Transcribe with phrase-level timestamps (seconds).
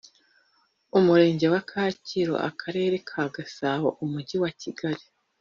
[0.97, 5.05] umurenge wa kacyiru akarere ka gasabo umujyi wa kigali